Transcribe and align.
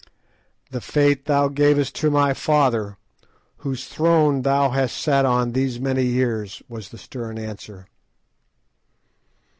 "The 0.71 0.81
fate 0.81 1.25
thou 1.25 1.47
gavest 1.47 1.93
to 1.97 2.09
my 2.09 2.33
father, 2.33 2.97
whose 3.57 3.85
throne 3.85 4.41
thou 4.41 4.71
hast 4.71 4.97
sat 4.97 5.25
on 5.27 5.51
these 5.51 5.79
many 5.79 6.05
years!" 6.05 6.63
was 6.67 6.89
the 6.89 6.97
stern 6.97 7.37
answer. 7.37 7.85